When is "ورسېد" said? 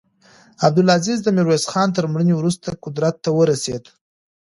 3.37-3.83